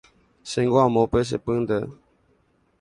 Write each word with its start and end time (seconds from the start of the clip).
Chéngo 0.49 0.77
amopẽ 0.85 1.21
che 1.29 1.37
pýnte. 1.45 1.77